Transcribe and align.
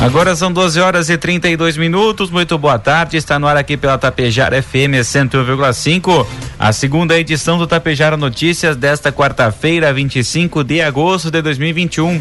Agora 0.00 0.34
são 0.34 0.50
12 0.50 0.80
horas 0.80 1.10
e 1.10 1.18
32 1.18 1.76
minutos. 1.76 2.30
Muito 2.30 2.56
boa 2.56 2.78
tarde. 2.78 3.18
Está 3.18 3.38
no 3.38 3.46
ar 3.46 3.58
aqui 3.58 3.76
pela 3.76 3.98
Tapejara 3.98 4.62
FM 4.62 4.96
101,5. 5.04 6.26
A 6.58 6.72
segunda 6.72 7.18
edição 7.18 7.58
do 7.58 7.66
Tapejara 7.66 8.16
Notícias 8.16 8.76
desta 8.76 9.12
quarta-feira, 9.12 9.92
25 9.92 10.64
de 10.64 10.80
agosto 10.80 11.30
de 11.30 11.42
2021. 11.42 12.18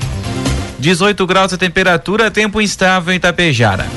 18 0.77 1.25
graus 1.25 1.51
de 1.51 1.57
temperatura, 1.57 2.29
tempo 2.29 2.59
instável 2.59 3.13
em 3.13 3.19
Tapejara. 3.19 3.87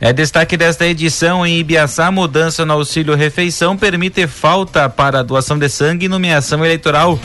É 0.00 0.10
destaque 0.10 0.56
desta 0.56 0.86
edição 0.86 1.46
em 1.46 1.58
Ibiaçá, 1.58 2.10
mudança 2.10 2.64
no 2.64 2.72
auxílio 2.72 3.14
refeição 3.14 3.76
permite 3.76 4.26
falta 4.26 4.88
para 4.88 5.22
doação 5.22 5.58
de 5.58 5.68
sangue 5.68 6.06
e 6.06 6.08
nomeação 6.08 6.64
eleitoral. 6.64 7.20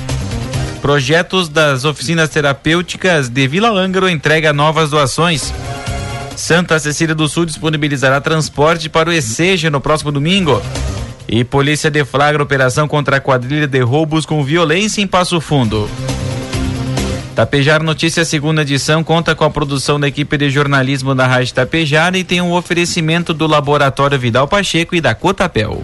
Projetos 0.81 1.49
das 1.49 1.85
oficinas 1.85 2.29
terapêuticas 2.29 3.29
de 3.29 3.47
Vila 3.47 3.69
Lângaro 3.69 4.07
entrega 4.07 4.53
novas 4.53 4.89
doações. 4.89 5.51
Santa 6.37 6.77
Cecília 6.77 7.15
do 7.15 7.27
Sul 7.27 7.45
disponibilizará 7.47 8.21
transporte 8.21 8.87
para 8.87 9.09
o 9.09 9.11
Esseja 9.11 9.71
no 9.71 9.81
próximo 9.81 10.11
domingo. 10.11 10.61
E 11.27 11.43
polícia 11.43 11.89
deflagra 11.89 12.43
operação 12.43 12.87
contra 12.87 13.17
a 13.17 13.19
quadrilha 13.19 13.67
de 13.67 13.79
roubos 13.81 14.23
com 14.23 14.43
violência 14.43 15.01
em 15.01 15.07
Passo 15.07 15.41
Fundo. 15.41 15.89
Tapejar 17.35 17.81
Notícias 17.81 18.27
segunda 18.27 18.61
edição 18.61 19.03
conta 19.03 19.33
com 19.33 19.43
a 19.43 19.49
produção 19.49 19.99
da 19.99 20.07
equipe 20.07 20.37
de 20.37 20.49
jornalismo 20.49 21.15
da 21.15 21.25
Rádio 21.25 21.55
Tapejar 21.55 22.15
e 22.15 22.23
tem 22.23 22.39
um 22.39 22.53
oferecimento 22.53 23.33
do 23.33 23.47
Laboratório 23.47 24.17
Vidal 24.17 24.47
Pacheco 24.47 24.95
e 24.95 25.01
da 25.01 25.15
Cotapel. 25.15 25.83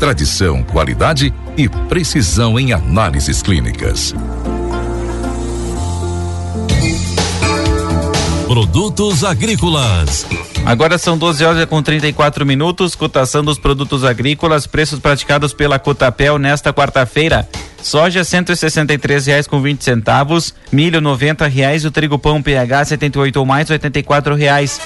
Tradição, 0.00 0.62
qualidade 0.62 1.30
e 1.58 1.68
precisão 1.68 2.58
em 2.58 2.72
análises 2.72 3.42
clínicas. 3.42 4.14
Produtos 8.48 9.22
agrícolas. 9.22 10.26
Agora 10.64 10.96
são 10.96 11.18
12 11.18 11.44
horas 11.44 11.66
com 11.66 11.82
34 11.82 12.46
minutos. 12.46 12.94
Cotação 12.94 13.44
dos 13.44 13.58
produtos 13.58 14.02
agrícolas, 14.02 14.66
preços 14.66 14.98
praticados 14.98 15.52
pela 15.52 15.78
Cotapel 15.78 16.38
nesta 16.38 16.72
quarta-feira. 16.72 17.46
Soja 17.82 18.24
cento 18.24 18.52
e 18.92 18.98
reais 19.26 19.46
com 19.46 19.60
vinte 19.60 19.84
centavos, 19.84 20.54
milho 20.72 21.02
noventa 21.02 21.46
reais, 21.46 21.84
o 21.84 21.90
trigo 21.90 22.18
pão 22.18 22.42
PH 22.42 22.86
78 22.86 23.36
ou 23.38 23.44
mais 23.44 23.68
oitenta 23.68 23.98
e 23.98 24.02
reais. 24.34 24.80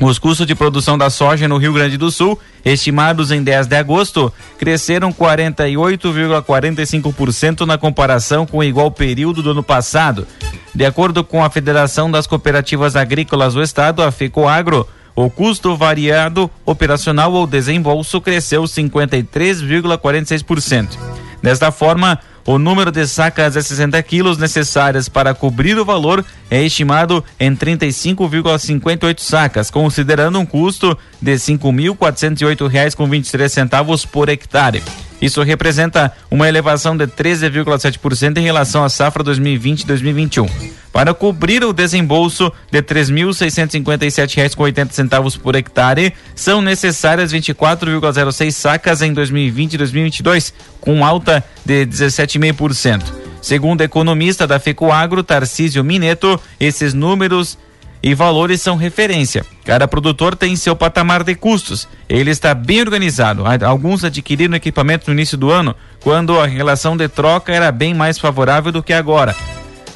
Os 0.00 0.18
custos 0.18 0.46
de 0.46 0.54
produção 0.54 0.96
da 0.98 1.08
soja 1.08 1.46
no 1.46 1.56
Rio 1.56 1.72
Grande 1.72 1.96
do 1.96 2.10
Sul, 2.10 2.36
estimados 2.64 3.30
em 3.30 3.40
10 3.42 3.68
de 3.68 3.76
agosto, 3.76 4.32
cresceram 4.58 5.12
48,45% 5.12 7.60
na 7.60 7.78
comparação 7.78 8.44
com 8.44 8.58
o 8.58 8.64
igual 8.64 8.90
período 8.90 9.40
do 9.42 9.52
ano 9.52 9.62
passado. 9.62 10.26
De 10.74 10.84
acordo 10.84 11.22
com 11.22 11.44
a 11.44 11.50
Federação 11.50 12.10
das 12.10 12.26
Cooperativas 12.26 12.96
Agrícolas 12.96 13.54
do 13.54 13.62
Estado, 13.62 14.02
a 14.02 14.10
FECOAGRO, 14.10 14.88
o 15.14 15.30
custo 15.30 15.76
variado 15.76 16.50
operacional 16.66 17.32
ou 17.32 17.46
desembolso 17.46 18.20
cresceu 18.20 18.64
53,46%. 18.64 20.98
Desta 21.40 21.70
forma, 21.70 22.18
o 22.46 22.58
número 22.58 22.92
de 22.92 23.06
sacas 23.06 23.54
de 23.54 23.62
60 23.62 24.02
quilos 24.02 24.36
necessárias 24.38 25.08
para 25.08 25.34
cobrir 25.34 25.78
o 25.78 25.84
valor 25.84 26.24
é 26.50 26.62
estimado 26.62 27.24
em 27.40 27.56
35,58 27.56 29.20
sacas, 29.20 29.70
considerando 29.70 30.38
um 30.38 30.46
custo 30.46 30.96
de 31.20 31.32
R$ 31.32 31.38
5.408,23 31.38 33.48
centavos 33.48 34.04
por 34.04 34.28
hectare. 34.28 34.82
Isso 35.20 35.42
representa 35.42 36.10
uma 36.30 36.48
elevação 36.48 36.96
de 36.96 37.06
13,7% 37.06 38.38
em 38.38 38.42
relação 38.42 38.82
à 38.84 38.88
safra 38.88 39.22
2020-2021. 39.24 40.48
Para 40.92 41.12
cobrir 41.12 41.64
o 41.64 41.72
desembolso 41.72 42.52
de 42.70 42.78
R$ 42.78 42.84
3.657,80 42.84 45.40
por 45.40 45.56
hectare, 45.56 46.14
são 46.34 46.62
necessárias 46.62 47.32
24,06 47.32 48.52
sacas 48.52 49.02
em 49.02 49.12
2020 49.12 49.72
e 49.72 49.78
2022, 49.78 50.54
com 50.80 51.04
alta 51.04 51.44
de 51.64 51.84
17,5%. 51.86 53.24
Segundo 53.44 53.82
economista 53.82 54.46
da 54.46 54.58
FECOAGRO, 54.58 55.22
Tarcísio 55.22 55.84
Mineto, 55.84 56.40
esses 56.58 56.94
números 56.94 57.58
e 58.04 58.14
valores 58.14 58.60
são 58.60 58.76
referência. 58.76 59.46
Cada 59.64 59.88
produtor 59.88 60.36
tem 60.36 60.54
seu 60.56 60.76
patamar 60.76 61.24
de 61.24 61.34
custos. 61.34 61.88
Ele 62.06 62.30
está 62.30 62.52
bem 62.52 62.82
organizado. 62.82 63.44
Alguns 63.64 64.04
adquiriram 64.04 64.54
equipamento 64.54 65.06
no 65.06 65.14
início 65.14 65.38
do 65.38 65.50
ano, 65.50 65.74
quando 66.00 66.38
a 66.38 66.46
relação 66.46 66.98
de 66.98 67.08
troca 67.08 67.50
era 67.50 67.72
bem 67.72 67.94
mais 67.94 68.18
favorável 68.18 68.70
do 68.70 68.82
que 68.82 68.92
agora. 68.92 69.34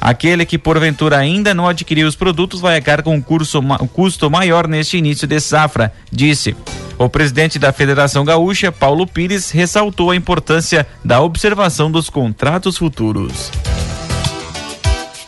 Aquele 0.01 0.43
que 0.43 0.57
porventura 0.57 1.19
ainda 1.19 1.53
não 1.53 1.67
adquiriu 1.67 2.07
os 2.07 2.15
produtos 2.15 2.59
vai 2.59 2.77
arcar 2.77 3.03
com 3.03 3.13
um, 3.13 3.21
curso, 3.21 3.59
um 3.59 3.85
custo 3.85 4.27
maior 4.27 4.67
neste 4.67 4.97
início 4.97 5.27
de 5.27 5.39
safra, 5.39 5.93
disse. 6.11 6.55
O 6.97 7.07
presidente 7.07 7.59
da 7.59 7.71
Federação 7.71 8.25
Gaúcha, 8.25 8.71
Paulo 8.71 9.05
Pires, 9.05 9.51
ressaltou 9.51 10.09
a 10.09 10.15
importância 10.15 10.87
da 11.05 11.21
observação 11.21 11.91
dos 11.91 12.09
contratos 12.09 12.75
futuros. 12.75 13.51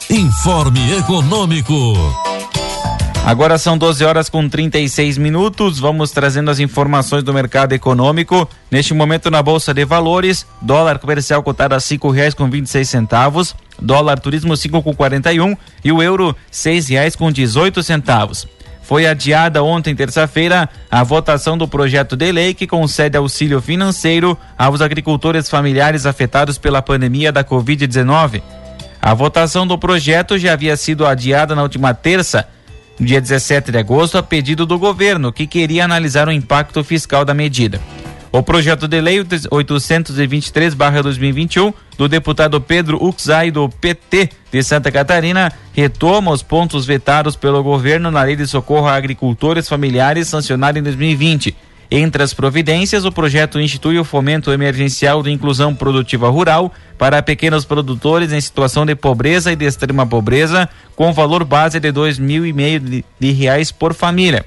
Informe 0.09 0.97
Econômico. 0.97 2.30
Agora 3.23 3.57
são 3.59 3.77
12 3.77 4.03
horas 4.03 4.29
com 4.29 4.49
36 4.49 5.17
minutos. 5.17 5.79
Vamos 5.79 6.09
trazendo 6.11 6.49
as 6.49 6.59
informações 6.59 7.23
do 7.23 7.31
mercado 7.33 7.73
econômico. 7.73 8.49
Neste 8.69 8.95
momento 8.95 9.29
na 9.29 9.43
Bolsa 9.43 9.73
de 9.73 9.85
Valores, 9.85 10.45
dólar 10.59 10.97
comercial 10.97 11.43
cotado 11.43 11.75
a 11.75 11.79
cinco 11.79 12.09
reais 12.09 12.33
com 12.33 12.49
vinte 12.49 12.67
centavos, 12.83 13.55
dólar 13.79 14.19
turismo 14.19 14.57
cinco 14.57 14.81
com 14.81 14.93
quarenta 14.93 15.31
e 15.31 15.91
o 15.91 16.01
euro 16.01 16.35
seis 16.49 16.89
reais 16.89 17.15
com 17.15 17.31
dezoito 17.31 17.83
centavos. 17.83 18.47
Foi 18.81 19.05
adiada 19.05 19.63
ontem, 19.63 19.95
terça-feira, 19.95 20.67
a 20.89 21.03
votação 21.03 21.55
do 21.57 21.67
projeto 21.67 22.17
de 22.17 22.31
lei 22.31 22.55
que 22.55 22.65
concede 22.65 23.15
auxílio 23.15 23.61
financeiro 23.61 24.37
aos 24.57 24.81
agricultores 24.81 25.47
familiares 25.47 26.07
afetados 26.07 26.57
pela 26.57 26.81
pandemia 26.81 27.31
da 27.31 27.43
Covid-19. 27.43 28.41
A 28.99 29.13
votação 29.13 29.65
do 29.65 29.77
projeto 29.77 30.37
já 30.37 30.53
havia 30.53 30.75
sido 30.75 31.05
adiada 31.05 31.55
na 31.55 31.63
última 31.63 31.93
terça 31.93 32.47
no 32.99 33.05
dia 33.05 33.21
17 33.21 33.71
de 33.71 33.77
agosto, 33.77 34.17
a 34.17 34.23
pedido 34.23 34.65
do 34.65 34.79
governo, 34.79 35.31
que 35.31 35.47
queria 35.47 35.85
analisar 35.85 36.27
o 36.27 36.31
impacto 36.31 36.83
fiscal 36.83 37.25
da 37.25 37.33
medida. 37.33 37.79
O 38.31 38.41
projeto 38.41 38.87
de 38.87 39.01
lei 39.01 39.21
823/2021 39.21 41.73
do 41.97 42.07
deputado 42.07 42.61
Pedro 42.61 43.03
Uxai 43.03 43.51
do 43.51 43.67
PT 43.67 44.29
de 44.49 44.63
Santa 44.63 44.89
Catarina 44.89 45.51
retoma 45.73 46.31
os 46.31 46.41
pontos 46.41 46.85
vetados 46.85 47.35
pelo 47.35 47.61
governo 47.61 48.09
na 48.09 48.23
Lei 48.23 48.37
de 48.37 48.47
Socorro 48.47 48.87
a 48.87 48.95
Agricultores 48.95 49.67
Familiares 49.67 50.29
sancionada 50.29 50.79
em 50.79 50.83
2020. 50.83 51.53
Entre 51.93 52.23
as 52.23 52.33
providências, 52.33 53.03
o 53.03 53.11
projeto 53.11 53.59
institui 53.59 53.99
o 53.99 54.05
fomento 54.05 54.49
emergencial 54.49 55.21
de 55.21 55.29
inclusão 55.29 55.75
produtiva 55.75 56.29
rural 56.29 56.73
para 56.97 57.21
pequenos 57.21 57.65
produtores 57.65 58.31
em 58.31 58.39
situação 58.39 58.85
de 58.85 58.95
pobreza 58.95 59.51
e 59.51 59.57
de 59.57 59.65
extrema 59.65 60.07
pobreza, 60.07 60.69
com 60.95 61.11
valor 61.11 61.43
base 61.43 61.81
de 61.81 61.89
e 61.89 62.53
meio 62.53 62.79
de 63.19 63.31
reais 63.33 63.73
por 63.73 63.93
família. 63.93 64.45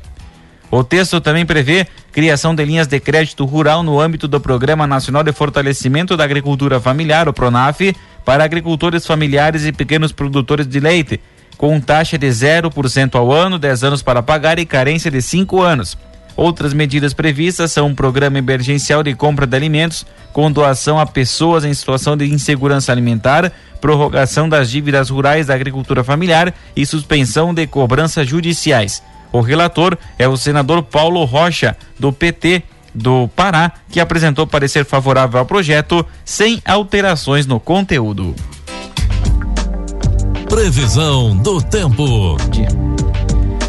O 0.71 0.83
texto 0.83 1.21
também 1.21 1.45
prevê 1.45 1.87
criação 2.13 2.55
de 2.55 2.65
linhas 2.65 2.87
de 2.87 2.99
crédito 2.99 3.45
rural 3.45 3.83
no 3.83 4.01
âmbito 4.01 4.27
do 4.27 4.41
Programa 4.41 4.87
Nacional 4.87 5.23
de 5.23 5.31
Fortalecimento 5.31 6.17
da 6.17 6.25
Agricultura 6.25 6.81
Familiar, 6.81 7.29
o 7.29 7.33
PRONAF, 7.35 7.95
para 8.25 8.43
agricultores 8.43 9.07
familiares 9.07 9.67
e 9.67 9.73
pequenos 9.73 10.13
produtores 10.13 10.67
de 10.67 10.81
leite, 10.81 11.21
com 11.59 11.79
taxa 11.79 12.17
de 12.17 12.27
0% 12.27 13.15
ao 13.17 13.31
ano, 13.31 13.59
10 13.59 13.85
anos 13.85 14.03
para 14.03 14.23
pagar 14.23 14.59
e 14.59 14.65
carência 14.65 15.11
de 15.11 15.21
5 15.21 15.61
anos. 15.61 15.99
Outras 16.37 16.75
medidas 16.75 17.15
previstas 17.15 17.71
são 17.73 17.87
um 17.87 17.95
programa 17.95 18.39
emergencial 18.39 19.03
de 19.03 19.15
compra 19.15 19.47
de 19.47 19.57
alimentos 19.57 20.05
com 20.33 20.51
doação 20.51 20.99
a 20.99 21.07
pessoas 21.07 21.65
em 21.65 21.73
situação 21.73 22.17
de 22.17 22.27
insegurança 22.27 22.91
alimentar, 22.91 23.53
prorrogação 23.81 24.49
das 24.49 24.69
dívidas 24.71 25.11
rurais 25.11 25.47
da 25.47 25.55
agricultura 25.55 26.03
familiar 26.03 26.53
e 26.75 26.85
suspensão 26.85 27.55
de 27.55 27.67
cobranças 27.67 28.29
judiciais. 28.29 29.03
O 29.31 29.41
relator 29.41 29.97
é 30.19 30.27
o 30.29 30.37
senador 30.37 30.83
Paulo 30.83 31.25
Rocha, 31.25 31.77
do 31.99 32.13
PT 32.13 32.63
do 32.95 33.29
Pará, 33.35 33.73
que 33.91 34.01
apresentou 34.01 34.47
parecer 34.47 34.85
favorável 34.85 35.41
ao 35.41 35.47
projeto 35.47 36.07
sem 36.25 36.63
alterações 36.65 37.47
no 37.47 37.59
conteúdo. 37.59 38.35
Previsão 40.49 41.37
do 41.37 41.61
tempo. 41.61 42.37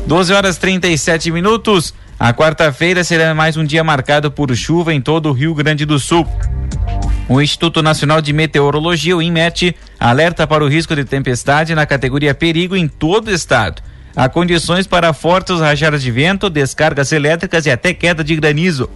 12 0.05 0.33
horas 0.33 0.57
37 0.57 1.31
minutos. 1.31 1.93
A 2.19 2.31
quarta-feira 2.31 3.03
será 3.03 3.33
mais 3.33 3.57
um 3.57 3.63
dia 3.63 3.83
marcado 3.83 4.29
por 4.29 4.55
chuva 4.55 4.93
em 4.93 5.01
todo 5.01 5.29
o 5.29 5.33
Rio 5.33 5.53
Grande 5.55 5.83
do 5.83 5.97
Sul. 5.97 6.27
O 7.27 7.41
Instituto 7.41 7.81
Nacional 7.81 8.21
de 8.21 8.31
Meteorologia, 8.31 9.17
o 9.17 9.21
INMET, 9.21 9.75
alerta 9.99 10.45
para 10.45 10.63
o 10.63 10.67
risco 10.67 10.95
de 10.95 11.03
tempestade 11.03 11.73
na 11.73 11.87
categoria 11.87 12.35
perigo 12.35 12.75
em 12.75 12.87
todo 12.87 13.29
o 13.29 13.33
estado. 13.33 13.81
Há 14.15 14.29
condições 14.29 14.85
para 14.85 15.11
fortes 15.11 15.59
rajadas 15.59 16.03
de 16.03 16.11
vento, 16.11 16.51
descargas 16.51 17.11
elétricas 17.11 17.65
e 17.65 17.71
até 17.71 17.91
queda 17.91 18.23
de 18.23 18.35
granizo. 18.35 18.87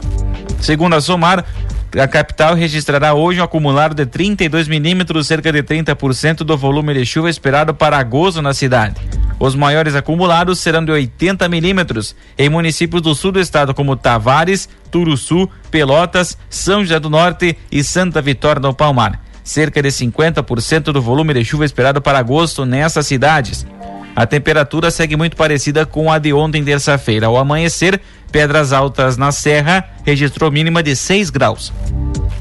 Segundo 0.62 0.94
a 0.94 1.02
Somar, 1.02 1.44
a 2.00 2.08
capital 2.08 2.54
registrará 2.54 3.16
hoje 3.16 3.42
um 3.42 3.44
acumulado 3.44 3.96
de 3.96 4.06
32 4.06 4.68
milímetros, 4.68 5.26
cerca 5.26 5.52
de 5.52 5.64
30% 5.64 6.44
do 6.44 6.56
volume 6.56 6.94
de 6.94 7.04
chuva 7.04 7.32
esperado 7.32 7.74
para 7.74 7.98
agosto 7.98 8.44
na 8.44 8.54
cidade. 8.54 8.96
Os 9.40 9.56
maiores 9.56 9.96
acumulados 9.96 10.60
serão 10.60 10.84
de 10.84 10.92
80 10.92 11.48
milímetros 11.48 12.14
em 12.38 12.50
municípios 12.50 13.02
do 13.02 13.16
sul 13.16 13.32
do 13.32 13.40
estado, 13.40 13.74
como 13.74 13.96
Tavares, 13.96 14.68
Turuçu, 14.92 15.50
Pelotas, 15.72 16.38
São 16.50 16.82
José 16.82 17.00
do 17.00 17.10
Norte 17.10 17.58
e 17.72 17.84
Santa 17.84 18.22
Vitória 18.22 18.62
do 18.62 18.74
Palmar. 18.74 19.22
Cerca 19.44 19.82
de 19.82 19.90
50% 19.90 20.92
do 20.92 21.02
volume 21.02 21.34
de 21.34 21.46
chuva 21.46 21.64
esperado 21.64 22.02
para 22.02 22.20
agosto 22.20 22.66
nessas 22.66 23.08
cidades. 23.08 23.66
A 24.16 24.26
temperatura 24.26 24.92
segue 24.92 25.16
muito 25.16 25.38
parecida 25.38 25.86
com 25.86 26.12
a 26.12 26.20
de 26.20 26.34
ontem, 26.34 26.64
terça-feira. 26.64 27.28
Ao 27.28 27.38
amanhecer, 27.38 28.02
Pedras 28.32 28.74
Altas 28.74 29.16
na 29.16 29.32
Serra 29.32 29.90
registrou 30.06 30.52
mínima 30.52 30.84
de 30.84 30.96
6 30.96 31.30
graus. 31.30 31.72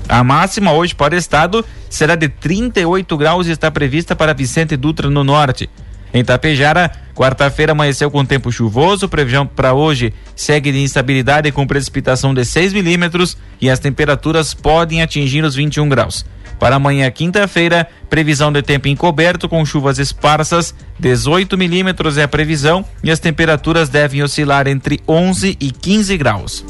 A 0.09 0.25
máxima 0.25 0.73
hoje 0.73 0.95
para 0.95 1.15
o 1.15 1.19
estado 1.19 1.65
será 1.89 2.17
de 2.17 2.29
38 2.29 3.17
graus 3.17 3.47
e 3.47 3.53
está 3.53 3.71
prevista 3.71 4.17
para 4.17 4.35
Vicente 4.35 4.77
Dutra 4.77 5.09
no 5.09 5.23
norte. 5.23 5.71
Em 6.13 6.25
Tapejara, 6.25 6.91
quarta-feira 7.15 7.73
amanheceu 7.73 8.11
com 8.11 8.25
tempo 8.25 8.51
chuvoso, 8.51 9.09
previsão 9.09 9.47
para 9.47 9.75
hoje 9.75 10.15
segue 10.35 10.73
de 10.73 10.79
instabilidade 10.79 11.53
com 11.53 11.67
precipitação 11.67 12.33
de 12.33 12.45
6 12.45 12.73
milímetros 12.73 13.37
e 13.61 13.69
as 13.69 13.79
temperaturas 13.79 14.55
podem 14.55 15.03
atingir 15.03 15.45
os 15.45 15.55
21 15.55 15.89
graus. 15.89 16.25
Para 16.59 16.77
amanhã, 16.77 17.09
quinta-feira, 17.11 17.87
previsão 18.11 18.51
de 18.51 18.63
tempo 18.63 18.89
encoberto 18.89 19.49
com 19.49 19.65
chuvas 19.65 19.99
esparsas, 19.99 20.75
18 20.99 21.57
milímetros 21.57 22.19
é 22.19 22.25
a 22.25 22.29
previsão 22.29 22.85
e 23.03 23.11
as 23.11 23.21
temperaturas 23.21 23.89
devem 23.89 24.23
oscilar 24.23 24.67
entre 24.67 25.01
11 25.07 25.57
e 25.61 25.71
15 25.71 26.17
graus. 26.17 26.65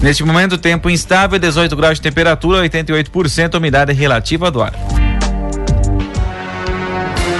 Neste 0.00 0.24
momento, 0.24 0.56
tempo 0.56 0.88
instável, 0.88 1.38
18 1.38 1.76
graus 1.76 1.96
de 1.96 2.02
temperatura, 2.02 2.66
88% 2.66 3.54
umidade 3.56 3.92
relativa 3.92 4.50
do 4.50 4.62
ar. 4.62 4.72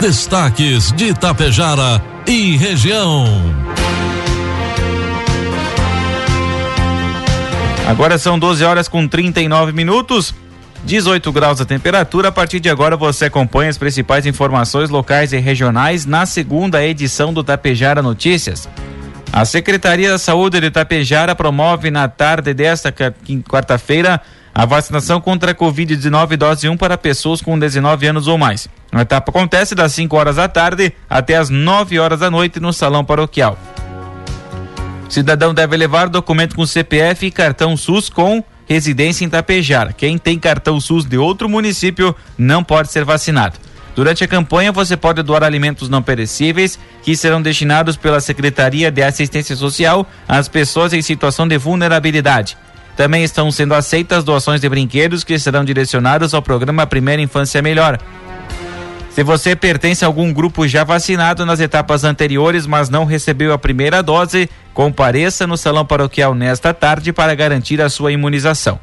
Destaques 0.00 0.93
de 0.93 1.08
Itapejara 1.08 2.02
e 2.26 2.56
região. 2.56 3.26
Agora 7.87 8.17
são 8.17 8.38
12 8.38 8.64
horas 8.64 8.88
com 8.88 9.06
39 9.06 9.73
minutos. 9.73 10.35
18 10.85 11.31
graus 11.31 11.61
a 11.61 11.67
temperatura. 11.67 12.29
A 12.29 12.32
partir 12.32 12.61
de 12.61 12.70
agora 12.70 12.97
você 12.97 13.26
acompanha 13.26 13.69
as 13.69 13.76
principais 13.76 14.25
informações 14.25 14.88
locais 14.88 15.35
e 15.35 15.38
regionais 15.38 16.06
na 16.06 16.25
segunda 16.25 16.82
edição 16.82 17.31
do 17.31 17.44
Tapejara 17.44 18.00
Notícias. 18.00 18.67
A 19.31 19.44
Secretaria 19.44 20.12
da 20.12 20.19
Saúde 20.19 20.62
de 20.62 20.70
Tapejara 20.70 21.35
promove 21.35 21.91
na 21.91 22.08
tarde 22.08 22.55
desta 22.55 22.91
quarta-feira 23.46 24.19
a 24.61 24.67
vacinação 24.67 25.23
contra 25.23 25.53
a 25.53 25.55
Covid-19 25.55 26.37
dose 26.37 26.69
1 26.69 26.77
para 26.77 26.99
pessoas 26.99 27.41
com 27.41 27.59
19 27.59 28.07
anos 28.07 28.29
ou 28.29 28.37
mais. 28.37 28.69
A 28.93 29.01
etapa 29.01 29.31
acontece 29.31 29.75
das 29.75 29.91
5 29.95 30.15
horas 30.15 30.37
da 30.37 30.49
tarde 30.49 30.93
até 31.09 31.39
as 31.39 31.49
9 31.49 31.99
horas 31.99 32.21
da 32.21 32.31
noite 32.31 32.61
no 32.61 32.71
Salão 32.71 33.03
Paroquial. 33.03 33.59
O 35.09 35.11
cidadão 35.11 35.55
deve 35.55 35.79
levar 35.79 36.11
documento 36.11 36.55
com 36.55 36.67
CPF 36.67 37.25
e 37.25 37.31
cartão 37.31 37.75
SUS 37.75 38.11
com 38.11 38.45
residência 38.67 39.25
em 39.25 39.31
Tapejar. 39.31 39.95
Quem 39.95 40.19
tem 40.19 40.39
cartão 40.39 40.79
SUS 40.79 41.06
de 41.06 41.17
outro 41.17 41.49
município 41.49 42.15
não 42.37 42.63
pode 42.63 42.93
ser 42.93 43.03
vacinado. 43.03 43.56
Durante 43.97 44.23
a 44.23 44.29
campanha, 44.29 44.71
você 44.71 44.95
pode 44.95 45.23
doar 45.23 45.43
alimentos 45.43 45.89
não 45.89 46.03
perecíveis 46.03 46.79
que 47.03 47.17
serão 47.17 47.41
destinados 47.41 47.97
pela 47.97 48.21
Secretaria 48.21 48.91
de 48.91 49.03
Assistência 49.03 49.56
Social 49.56 50.06
às 50.29 50.49
pessoas 50.49 50.93
em 50.93 51.01
situação 51.01 51.49
de 51.49 51.56
vulnerabilidade. 51.56 52.59
Também 53.00 53.25
estão 53.25 53.50
sendo 53.50 53.73
aceitas 53.73 54.25
doações 54.25 54.61
de 54.61 54.69
brinquedos 54.69 55.25
que 55.25 55.38
serão 55.38 55.64
direcionados 55.64 56.35
ao 56.35 56.43
programa 56.43 56.87
Primeira 56.87 57.23
Infância 57.23 57.62
Melhor. 57.62 57.99
Se 59.08 59.23
você 59.23 59.56
pertence 59.56 60.05
a 60.05 60.06
algum 60.06 60.31
grupo 60.31 60.69
já 60.69 60.85
vacinado 60.85 61.47
nas 61.47 61.61
etapas 61.61 62.05
anteriores, 62.05 62.67
mas 62.67 62.91
não 62.91 63.06
recebeu 63.06 63.55
a 63.55 63.58
primeira 63.58 64.03
dose, 64.03 64.51
compareça 64.75 65.46
no 65.46 65.56
salão 65.56 65.86
paroquial 65.86 66.34
nesta 66.34 66.75
tarde 66.75 67.10
para 67.10 67.34
garantir 67.34 67.81
a 67.81 67.89
sua 67.89 68.13
imunização. 68.13 68.79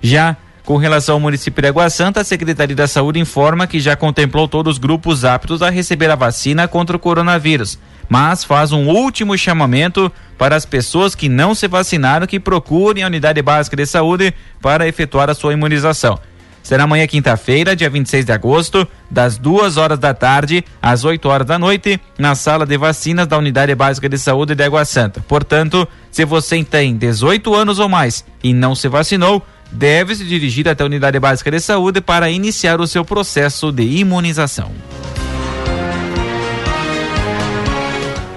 Já 0.00 0.36
com 0.66 0.76
relação 0.76 1.14
ao 1.14 1.20
município 1.20 1.62
de 1.62 1.68
Água 1.68 1.88
Santa, 1.88 2.20
a 2.20 2.24
Secretaria 2.24 2.74
da 2.74 2.88
Saúde 2.88 3.20
informa 3.20 3.68
que 3.68 3.78
já 3.78 3.94
contemplou 3.94 4.48
todos 4.48 4.74
os 4.74 4.78
grupos 4.78 5.24
aptos 5.24 5.62
a 5.62 5.70
receber 5.70 6.10
a 6.10 6.16
vacina 6.16 6.66
contra 6.66 6.96
o 6.96 6.98
coronavírus, 6.98 7.78
mas 8.08 8.42
faz 8.42 8.72
um 8.72 8.88
último 8.88 9.38
chamamento 9.38 10.12
para 10.36 10.56
as 10.56 10.66
pessoas 10.66 11.14
que 11.14 11.28
não 11.28 11.54
se 11.54 11.68
vacinaram 11.68 12.26
que 12.26 12.40
procurem 12.40 13.04
a 13.04 13.06
unidade 13.06 13.40
básica 13.40 13.76
de 13.76 13.86
saúde 13.86 14.34
para 14.60 14.88
efetuar 14.88 15.30
a 15.30 15.34
sua 15.34 15.52
imunização. 15.52 16.18
Será 16.64 16.82
amanhã, 16.82 17.06
quinta-feira, 17.06 17.76
dia 17.76 17.88
26 17.88 18.24
de 18.24 18.32
agosto, 18.32 18.88
das 19.08 19.38
duas 19.38 19.76
horas 19.76 20.00
da 20.00 20.12
tarde 20.12 20.64
às 20.82 21.04
8 21.04 21.28
horas 21.28 21.46
da 21.46 21.60
noite, 21.60 22.00
na 22.18 22.34
sala 22.34 22.66
de 22.66 22.76
vacinas 22.76 23.28
da 23.28 23.38
Unidade 23.38 23.72
Básica 23.76 24.08
de 24.08 24.18
Saúde 24.18 24.52
de 24.56 24.64
Água 24.64 24.84
Santa. 24.84 25.20
Portanto, 25.28 25.86
se 26.10 26.24
você 26.24 26.64
tem 26.64 26.96
18 26.96 27.54
anos 27.54 27.78
ou 27.78 27.88
mais 27.88 28.24
e 28.42 28.52
não 28.52 28.74
se 28.74 28.88
vacinou, 28.88 29.46
deve 29.70 30.14
se 30.14 30.24
dirigir 30.24 30.68
até 30.68 30.82
a 30.82 30.86
Unidade 30.86 31.18
Básica 31.18 31.50
de 31.50 31.60
Saúde 31.60 32.00
para 32.00 32.30
iniciar 32.30 32.80
o 32.80 32.86
seu 32.86 33.04
processo 33.04 33.70
de 33.70 33.82
imunização. 33.82 34.72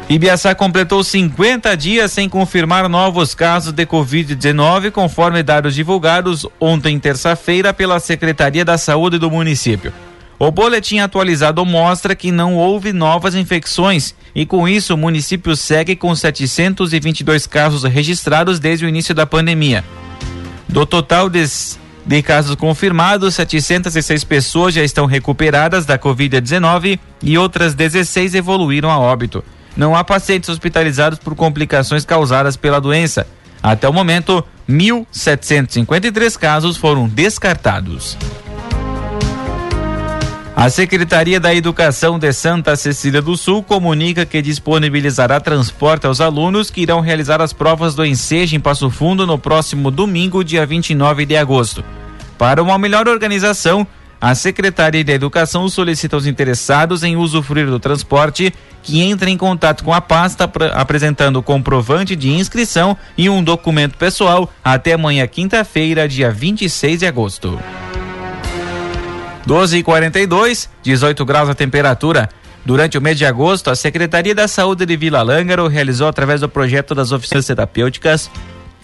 Ibiaçá 0.10 0.56
completou 0.56 1.04
50 1.04 1.78
dias 1.78 2.12
sem 2.12 2.28
confirmar 2.28 2.90
novos 2.90 3.36
casos 3.36 3.72
de 3.72 3.86
Covid-19, 3.86 4.90
conforme 4.90 5.44
dados 5.44 5.76
divulgados 5.76 6.48
ontem, 6.60 7.00
terça-feira, 7.00 7.76
pela 7.76 8.00
Secretaria 8.00 8.66
da 8.66 8.76
Saúde 8.76 9.20
do 9.20 9.30
município. 9.30 9.94
O 10.40 10.50
boletim 10.50 10.98
atualizado 10.98 11.64
mostra 11.64 12.16
que 12.16 12.32
não 12.32 12.56
houve 12.56 12.92
novas 12.92 13.36
infecções 13.36 14.16
e, 14.34 14.48
com 14.48 14.68
isso, 14.68 14.96
o 14.96 14.98
município 14.98 15.56
segue 15.56 15.96
com 15.96 16.16
722 16.16 17.46
casos 17.46 17.84
registrados 17.84 18.58
desde 18.58 18.86
o 18.86 18.90
início 18.90 19.14
da 19.14 19.28
pandemia. 19.28 19.84
Do 20.70 20.86
total 20.86 21.30
de, 21.30 21.44
de 22.06 22.22
casos 22.22 22.56
confirmados, 22.56 23.36
706 23.36 24.24
pessoas 24.24 24.74
já 24.74 24.84
estão 24.84 25.06
recuperadas 25.06 25.86
da 25.86 26.00
Covid-19 26.00 27.00
e 27.22 27.38
outras 27.38 27.74
16 27.74 28.36
evoluíram 28.36 28.90
a 28.90 28.98
óbito 28.98 29.44
não 29.80 29.96
há 29.96 30.04
pacientes 30.04 30.50
hospitalizados 30.50 31.18
por 31.18 31.34
complicações 31.36 32.04
causadas 32.04 32.58
pela 32.58 32.82
doença. 32.82 33.26
Até 33.64 33.88
o 33.88 33.94
momento, 33.94 34.44
1.753 34.70 36.38
casos 36.38 36.76
foram 36.76 37.08
descartados. 37.08 38.18
A 40.60 40.70
Secretaria 40.70 41.39
da 41.39 41.56
Educação 41.56 42.20
de 42.20 42.34
Santa 42.34 42.75
Cecília 42.75 43.22
do 43.22 43.38
Sul 43.38 43.63
comunica 43.63 44.25
que 44.25 44.42
disponibilizará 44.42 45.39
transporte 45.39 46.06
aos 46.06 46.20
alunos 46.20 46.70
que 46.70 46.82
irão 46.82 47.00
realizar 47.00 47.42
as 47.42 47.54
provas 47.54 47.96
do 47.96 48.06
Enseja 48.06 48.58
em 48.58 48.60
Passo 48.60 48.89
Fundo 48.89 49.25
no 49.25 49.38
próximo 49.38 49.89
domingo, 49.89 50.44
dia 50.44 50.66
29 50.66 51.25
de 51.25 51.38
agosto. 51.38 51.82
Para 52.38 52.62
uma 52.62 52.78
melhor 52.78 53.08
organização, 53.08 53.88
a 54.20 54.36
Secretaria 54.36 55.01
da 55.01 55.13
Educação 55.13 55.70
solicita 55.70 56.18
aos 56.18 56.25
interessados 56.25 57.04
em 57.04 57.16
usufruir 57.16 57.68
do 57.68 57.80
transporte 57.80 58.54
que 58.84 59.01
entrem 59.01 59.36
em 59.36 59.38
contato 59.38 59.82
com 59.82 59.94
a 59.94 60.01
pasta 60.01 60.44
apresentando 60.74 61.42
comprovante 61.42 62.18
de 62.18 62.32
inscrição 62.32 62.98
e 63.18 63.30
um 63.30 63.42
documento 63.42 63.96
pessoal 63.98 64.51
até 64.62 64.92
amanhã, 64.92 65.25
quinta-feira, 65.25 66.06
dia 66.06 66.30
26 66.30 67.00
de 67.00 67.06
agosto. 67.06 67.58
12 69.50 69.77
e 69.79 69.82
42, 69.82 70.70
18 70.84 71.25
graus 71.25 71.50
a 71.50 71.56
temperatura. 71.56 72.29
Durante 72.63 73.00
o 73.00 73.01
mês 73.01 73.18
de 73.18 73.25
agosto, 73.25 73.72
a 73.72 73.75
Secretaria 73.75 74.36
da 74.36 74.48
Saúde 74.48 74.86
de 74.86 74.96
Vila 74.96 75.24
Lângaro 75.24 75.68
realizou, 75.68 76.08
através 76.08 76.41
do 76.41 76.48
projeto 76.48 76.94
das 76.94 77.12
oficinas 77.12 77.48
terapêuticas, 77.48 78.29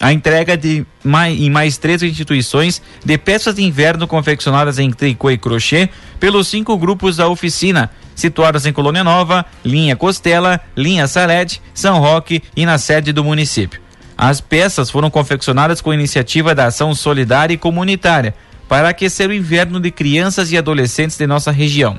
a 0.00 0.12
entrega 0.12 0.56
de 0.56 0.84
mais, 1.04 1.40
em 1.40 1.48
mais 1.48 1.78
três 1.78 2.02
instituições 2.02 2.82
de 3.04 3.16
peças 3.16 3.54
de 3.54 3.62
inverno 3.62 4.08
confeccionadas 4.08 4.80
em 4.80 4.90
tricô 4.90 5.30
e 5.30 5.38
crochê 5.38 5.88
pelos 6.18 6.48
cinco 6.48 6.76
grupos 6.76 7.16
da 7.16 7.28
oficina, 7.28 7.88
situados 8.16 8.66
em 8.66 8.72
Colônia 8.72 9.04
Nova, 9.04 9.46
Linha 9.64 9.94
Costela, 9.94 10.60
Linha 10.76 11.06
Salete, 11.06 11.62
São 11.72 12.00
Roque 12.00 12.42
e 12.56 12.66
na 12.66 12.76
sede 12.76 13.12
do 13.12 13.22
município. 13.22 13.80
As 14.18 14.40
peças 14.40 14.90
foram 14.90 15.10
confeccionadas 15.10 15.80
com 15.80 15.94
iniciativa 15.94 16.56
da 16.56 16.66
Ação 16.66 16.92
Solidária 16.92 17.54
e 17.54 17.58
Comunitária 17.58 18.34
para 18.68 18.88
aquecer 18.88 19.28
o 19.28 19.34
inverno 19.34 19.80
de 19.80 19.90
crianças 19.90 20.50
e 20.50 20.58
adolescentes 20.58 21.16
de 21.16 21.26
nossa 21.26 21.50
região. 21.50 21.98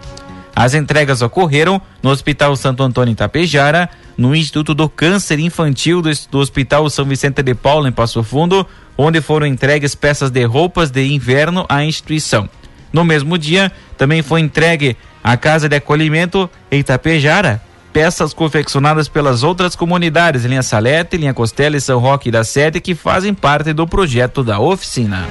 As 0.56 0.74
entregas 0.74 1.22
ocorreram 1.22 1.82
no 2.02 2.10
Hospital 2.10 2.56
Santo 2.56 2.82
Antônio 2.82 3.12
Itapejara, 3.12 3.90
no 4.18 4.36
Instituto 4.36 4.74
do 4.74 4.90
Câncer 4.90 5.40
Infantil 5.40 6.02
do, 6.02 6.10
do, 6.32 6.40
Hospital 6.40 6.90
São 6.90 7.06
Vicente 7.06 7.44
de 7.44 7.54
Paulo, 7.54 7.88
em 7.88 7.92
Passo 7.92 8.24
Fundo, 8.24 8.66
onde 8.98 9.22
foram 9.22 9.46
entregues 9.46 9.94
peças 9.94 10.32
de 10.32 10.44
roupas 10.46 10.90
de 10.90 11.06
inverno 11.06 11.66
à 11.70 11.86
instituição. 11.86 12.50
No 12.92 13.04
mesmo 13.04 13.38
dia, 13.38 13.72
também 13.98 14.24
foi 14.24 14.42
entregue 14.42 14.98
à 15.24 15.38
Casa 15.38 15.70
de 15.70 15.76
Acolhimento 15.76 16.50
em 16.72 16.80
Itapejara 16.80 17.62
peças 17.98 18.32
confeccionadas 18.32 19.08
pelas 19.08 19.42
outras 19.42 19.76
comunidades, 19.76 20.46
Linha 20.46 20.62
Salete, 20.62 21.18
Linha 21.18 21.34
Costela 21.34 21.78
e 21.78 21.82
São 21.82 22.00
Roque 22.00 22.30
da 22.30 22.44
Sede, 22.44 22.80
que 22.80 22.94
fazem 22.94 23.34
parte 23.34 23.74
do 23.74 23.88
projeto 23.88 24.44
da 24.44 24.60
oficina. 24.60 25.26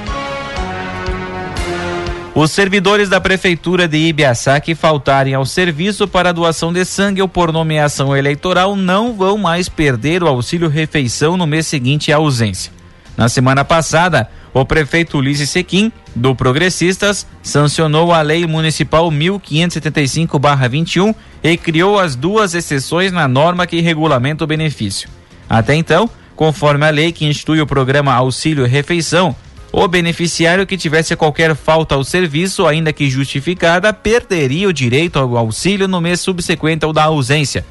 Os 2.38 2.50
servidores 2.50 3.09
da 3.09 3.19
Prefeitura 3.19 3.88
de 3.88 3.97
Ibiaçá 3.97 4.61
que 4.61 4.75
faltarem 4.75 5.33
ao 5.33 5.47
serviço 5.47 6.07
para 6.07 6.33
doação 6.33 6.71
de 6.71 6.85
sangue 6.85 7.23
ou 7.23 7.28
por 7.28 7.50
nomeação 7.50 8.14
eleitoral 8.14 8.76
não 8.76 9.14
vão 9.14 9.38
mais 9.38 9.71
perder 9.71 10.23
o 10.23 10.28
auxílio 10.28 10.69
refeição 10.69 11.38
no 11.38 11.47
mês 11.47 11.66
seguinte 11.66 12.12
à 12.12 12.16
ausência. 12.16 12.71
Na 13.16 13.31
semana 13.31 13.64
passada, 13.64 14.28
o 14.52 14.66
prefeito 14.66 15.16
Ulisses 15.16 15.49
Sequim, 15.49 15.90
do 16.14 16.35
Progressistas, 16.35 17.26
sancionou 17.43 18.12
a 18.12 18.21
Lei 18.21 18.47
Municipal 18.47 19.11
1575-21 19.11 21.14
e 21.43 21.57
criou 21.57 21.99
as 21.99 22.14
duas 22.14 22.55
exceções 22.55 23.12
na 23.12 23.26
norma 23.26 23.66
que 23.66 23.81
regulamenta 23.81 24.45
o 24.45 24.47
benefício. 24.47 25.09
Até 25.49 25.75
então, 25.75 26.07
conforme 26.35 26.85
a 26.85 26.90
lei 26.90 27.12
que 27.12 27.25
institui 27.25 27.62
o 27.62 27.66
programa 27.66 28.12
Auxílio 28.12 28.66
Refeição, 28.66 29.35
o 29.76 29.87
beneficiário 29.87 30.66
que 30.66 30.78
tivesse 30.78 31.14
qualquer 31.14 31.54
falta 31.54 31.95
ao 31.95 32.02
serviço, 32.02 32.66
ainda 32.66 32.95
que 32.95 33.11
justificada, 33.11 33.92
perderia 33.92 34.66
o 34.66 34.73
direito 34.73 35.18
ao 35.18 35.37
auxílio 35.37 35.87
no 35.87 36.00
mês 36.00 36.18
subsequente 36.18 36.83
ao 36.83 36.95
da 36.95 37.04
ausência. 37.04 37.62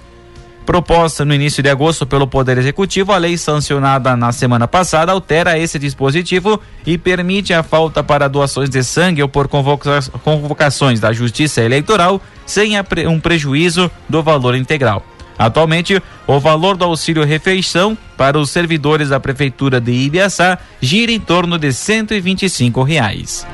Proposta 0.68 1.26
no 1.26 1.34
início 1.34 1.64
de 1.64 1.70
agosto 1.70 2.06
pelo 2.06 2.28
Poder 2.28 2.60
Executivo, 2.60 3.12
a 3.12 3.18
lei 3.18 3.40
sancionada 3.40 4.16
na 4.16 4.32
semana 4.32 4.68
passada 4.68 5.12
altera 5.12 5.58
esse 5.58 5.80
dispositivo 5.80 6.62
e 6.86 6.96
permite 6.96 7.56
a 7.56 7.64
falta 7.64 8.04
para 8.04 8.28
doações 8.28 8.70
de 8.70 8.84
sangue 8.84 9.24
ou 9.24 9.28
por 9.28 9.48
convocações 9.48 11.00
da 11.00 11.12
Justiça 11.12 11.62
Eleitoral 11.62 12.22
sem 12.46 12.74
um 13.08 13.20
prejuízo 13.20 13.90
do 14.08 14.22
valor 14.22 14.54
integral. 14.54 15.04
Atualmente, 15.38 16.02
o 16.26 16.40
valor 16.40 16.78
do 16.78 16.86
auxílio 16.86 17.24
refeição 17.26 17.98
para 18.16 18.40
os 18.40 18.50
servidores 18.50 19.10
da 19.10 19.20
prefeitura 19.20 19.82
de 19.82 19.92
Ibiaçá 19.92 20.58
gira 20.82 21.12
em 21.12 21.20
torno 21.20 21.58
de 21.58 21.74
125 21.74 22.84
reais. 22.84 23.46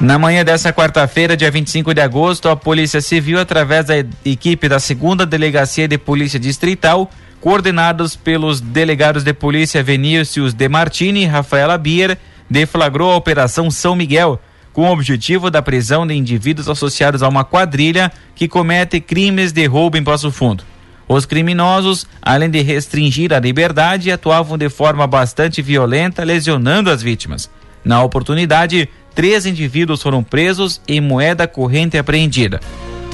Na 0.00 0.16
manhã 0.16 0.44
dessa 0.44 0.72
quarta-feira, 0.72 1.36
dia 1.36 1.50
25 1.50 1.92
de 1.92 2.00
agosto, 2.00 2.48
a 2.48 2.54
Polícia 2.54 3.00
Civil, 3.00 3.40
através 3.40 3.86
da 3.86 3.94
equipe 4.24 4.68
da 4.68 4.78
segunda 4.78 5.26
Delegacia 5.26 5.88
de 5.88 5.98
Polícia 5.98 6.38
Distrital, 6.38 7.10
coordenados 7.40 8.14
pelos 8.14 8.60
delegados 8.60 9.24
de 9.24 9.32
polícia 9.32 9.82
Vinícius 9.82 10.54
De 10.54 10.68
Martini 10.68 11.22
e 11.22 11.26
Rafaela 11.26 11.76
Bier, 11.76 12.16
deflagrou 12.48 13.10
a 13.10 13.16
Operação 13.16 13.70
São 13.70 13.96
Miguel, 13.96 14.40
com 14.78 14.90
o 14.90 14.92
objetivo 14.92 15.50
da 15.50 15.60
prisão 15.60 16.06
de 16.06 16.14
indivíduos 16.14 16.68
associados 16.68 17.20
a 17.20 17.28
uma 17.28 17.42
quadrilha 17.42 18.12
que 18.32 18.46
comete 18.46 19.00
crimes 19.00 19.50
de 19.50 19.66
roubo 19.66 19.96
em 19.96 20.04
Passo 20.04 20.30
Fundo. 20.30 20.62
Os 21.08 21.26
criminosos, 21.26 22.06
além 22.22 22.48
de 22.48 22.60
restringir 22.60 23.32
a 23.32 23.40
liberdade, 23.40 24.12
atuavam 24.12 24.56
de 24.56 24.68
forma 24.68 25.04
bastante 25.04 25.60
violenta, 25.60 26.22
lesionando 26.22 26.90
as 26.90 27.02
vítimas. 27.02 27.50
Na 27.84 28.04
oportunidade, 28.04 28.88
três 29.16 29.46
indivíduos 29.46 30.00
foram 30.00 30.22
presos 30.22 30.80
e 30.86 31.00
moeda 31.00 31.48
corrente 31.48 31.98
apreendida. 31.98 32.60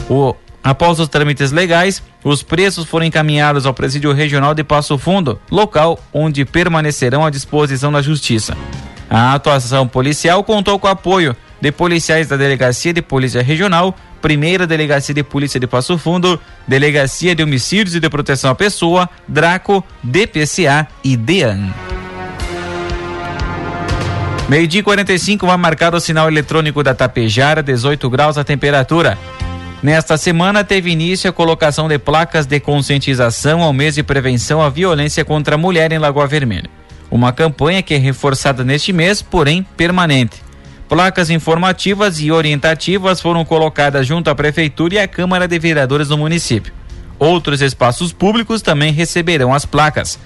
O, 0.07 0.35
após 0.63 1.01
os 1.01 1.09
trâmites 1.09 1.51
legais, 1.51 2.03
os 2.23 2.43
presos 2.43 2.85
foram 2.85 3.07
encaminhados 3.07 3.65
ao 3.65 3.73
Presídio 3.73 4.13
Regional 4.13 4.53
de 4.53 4.63
Passo 4.63 4.99
Fundo, 4.99 5.41
local 5.51 5.99
onde 6.13 6.45
permanecerão 6.45 7.25
à 7.25 7.31
disposição 7.31 7.91
da 7.91 8.03
Justiça. 8.03 8.55
A 9.09 9.33
atuação 9.33 9.89
policial 9.89 10.45
contou 10.45 10.79
com 10.79 10.89
apoio 10.89 11.35
de 11.65 11.73
policiais 11.73 12.29
da 12.29 12.37
Delegacia 12.37 12.93
de 12.93 13.01
Polícia 13.01 13.43
Regional, 13.43 13.97
Primeira 14.21 14.67
Delegacia 14.67 15.15
de 15.15 15.23
Polícia 15.23 15.59
de 15.59 15.67
Passo 15.67 15.97
Fundo, 15.97 16.39
Delegacia 16.69 17.35
de 17.35 17.43
Homicídios 17.43 17.95
e 17.95 18.01
de 18.01 18.11
Proteção 18.11 18.51
à 18.51 18.55
Pessoa, 18.55 19.09
Draco, 19.27 19.83
DPCA 20.03 20.87
e 21.03 21.17
DEAN. 21.17 21.73
Meio-dia 24.47 24.83
45 24.83 25.47
vai 25.47 25.57
marcar 25.57 25.95
o 25.95 26.01
sinal 26.01 26.29
eletrônico 26.29 26.83
da 26.83 26.95
Tapejara, 26.95 27.63
18 27.63 28.11
graus 28.11 28.37
a 28.37 28.45
temperatura. 28.45 29.17
Nesta 29.83 30.19
semana 30.19 30.63
teve 30.63 30.91
início 30.91 31.31
a 31.31 31.33
colocação 31.33 31.89
de 31.89 31.99
placas 31.99 32.45
de 32.45 32.61
conscientização 32.61 33.63
ao 33.63 33.73
mês 33.73 33.95
de 33.95 34.03
prevenção 34.03 34.61
à 34.61 34.69
violência 34.69 35.25
contra 35.25 35.55
a 35.55 35.59
mulher 35.59 35.93
em 35.93 35.99
Lagoa 35.99 36.27
Vermelha. 36.27 36.69
Uma 37.11 37.33
campanha 37.33 37.83
que 37.83 37.95
é 37.95 37.97
reforçada 37.97 38.63
neste 38.63 38.93
mês, 38.93 39.23
porém 39.23 39.67
permanente. 39.79 40.44
Placas 40.95 41.29
informativas 41.29 42.21
e 42.21 42.31
orientativas 42.31 43.21
foram 43.21 43.45
colocadas 43.45 44.07
junto 44.07 44.31
à 44.31 44.35
Prefeitura 44.37 44.95
e 44.95 44.99
à 45.01 45.09
Câmara 45.09 45.49
de 45.49 45.59
Vereadores 45.59 46.07
do 46.07 46.17
município. 46.17 46.73
Outros 47.19 47.61
espaços 47.61 48.13
públicos 48.13 48.63
também 48.63 48.93
receberão 48.93 49.53
as 49.53 49.67
placas. 49.67 50.21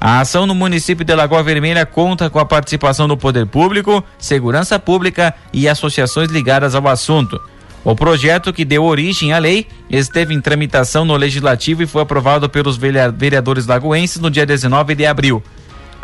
A 0.00 0.20
ação 0.20 0.46
no 0.46 0.54
município 0.54 1.04
de 1.04 1.14
Lagoa 1.14 1.42
Vermelha 1.42 1.84
conta 1.84 2.30
com 2.30 2.38
a 2.38 2.46
participação 2.46 3.06
do 3.06 3.18
Poder 3.18 3.44
Público, 3.44 4.02
Segurança 4.18 4.78
Pública 4.78 5.34
e 5.52 5.68
associações 5.68 6.30
ligadas 6.30 6.74
ao 6.74 6.88
assunto. 6.88 7.38
O 7.84 7.94
projeto 7.94 8.50
que 8.50 8.64
deu 8.64 8.82
origem 8.82 9.34
à 9.34 9.38
lei 9.38 9.66
esteve 9.90 10.32
em 10.32 10.40
tramitação 10.40 11.04
no 11.04 11.18
Legislativo 11.18 11.82
e 11.82 11.86
foi 11.86 12.00
aprovado 12.00 12.48
pelos 12.48 12.78
vereadores 12.78 13.66
lagoenses 13.66 14.22
no 14.22 14.30
dia 14.30 14.46
19 14.46 14.94
de 14.94 15.04
abril. 15.04 15.42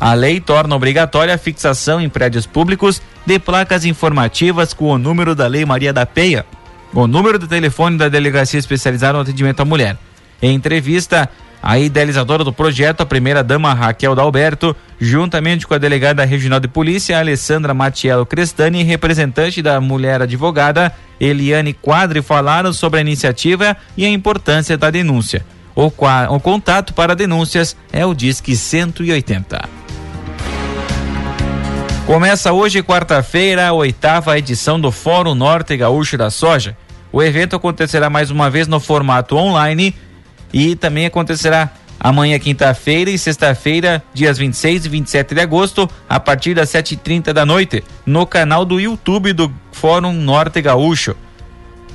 A 0.01 0.15
lei 0.15 0.41
torna 0.41 0.75
obrigatória 0.75 1.35
a 1.35 1.39
fixação 1.39 2.01
em 2.01 2.09
prédios 2.09 2.47
públicos 2.47 3.03
de 3.27 3.39
placas 3.39 3.85
informativas 3.85 4.73
com 4.73 4.87
o 4.87 4.97
número 4.97 5.35
da 5.35 5.47
Lei 5.47 5.67
Maria 5.67 5.93
da 5.93 6.07
Penha, 6.07 6.47
o 6.95 7.07
número 7.07 7.39
do 7.39 7.47
telefone 7.47 7.99
da 7.99 8.09
Delegacia 8.09 8.59
Especializada 8.59 9.13
no 9.13 9.21
Atendimento 9.21 9.61
à 9.61 9.65
Mulher. 9.67 9.99
Em 10.41 10.55
entrevista, 10.55 11.29
a 11.63 11.79
idealizadora 11.79 12.43
do 12.43 12.51
projeto, 12.51 13.03
a 13.03 13.07
primeira-dama 13.07 13.75
Raquel 13.75 14.15
Dalberto, 14.15 14.75
juntamente 14.99 15.67
com 15.67 15.75
a 15.75 15.79
delegada 15.79 16.25
regional 16.25 16.61
de 16.61 16.69
polícia, 16.69 17.19
Alessandra 17.19 17.75
Matiello 17.75 18.25
Crestani, 18.25 18.81
e 18.81 18.85
representante 18.85 19.61
da 19.61 19.79
mulher 19.83 20.23
advogada, 20.23 20.95
Eliane 21.21 21.75
Quadri, 21.75 22.23
falaram 22.23 22.73
sobre 22.73 23.01
a 23.01 23.03
iniciativa 23.03 23.77
e 23.99 24.07
a 24.07 24.09
importância 24.09 24.79
da 24.79 24.89
denúncia. 24.91 25.45
O, 25.77 25.93
o 26.31 26.41
contato 26.41 26.95
para 26.95 27.15
denúncias 27.15 27.77
é 27.93 28.07
o 28.07 28.15
Disque 28.15 28.57
180. 28.57 29.80
Começa 32.07 32.53
hoje, 32.53 32.83
quarta-feira, 32.83 33.69
a 33.69 33.73
oitava 33.73 34.37
edição 34.37 34.81
do 34.81 34.91
Fórum 34.91 35.35
Norte 35.35 35.77
Gaúcho 35.77 36.19
da 36.19 36.29
Soja. 36.29 36.77
O 37.13 37.23
evento 37.23 37.55
acontecerá 37.55 38.11
mais 38.11 38.31
uma 38.31 38.51
vez 38.51 38.67
no 38.67 38.81
formato 38.81 39.37
online 39.37 39.95
e 40.53 40.75
também 40.75 41.07
acontecerá 41.07 41.71
amanhã, 42.01 42.39
quinta-feira 42.39 43.11
e 43.11 43.19
sexta-feira, 43.19 44.03
dias 44.13 44.39
26 44.39 44.87
e 44.87 44.89
27 44.89 45.35
de 45.35 45.41
agosto, 45.41 45.89
a 46.09 46.19
partir 46.19 46.55
das 46.55 46.71
7h30 46.71 47.33
da 47.33 47.47
noite, 47.47 47.85
no 48.05 48.27
canal 48.27 48.65
do 48.65 48.81
YouTube 48.81 49.33
do 49.33 49.53
Fórum 49.71 50.13
Norte 50.13 50.61
Gaúcho. 50.61 51.15